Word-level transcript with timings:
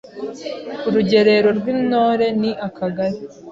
Urugerero 0.87 1.49
rw’Intore 1.57 2.27
ni 2.41 2.51
Akagari 2.67 3.19